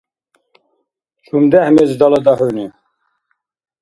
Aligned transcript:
ЧумдехӀ 1.25 1.69
мез 1.75 1.91
далада 1.99 2.33
хӀуни? 2.37 2.65